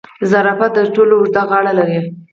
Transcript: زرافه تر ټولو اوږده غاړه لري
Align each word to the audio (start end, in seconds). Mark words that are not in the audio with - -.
زرافه 0.31 0.67
تر 0.75 0.85
ټولو 0.95 1.13
اوږده 1.17 1.41
غاړه 1.49 1.71
لري 1.79 1.99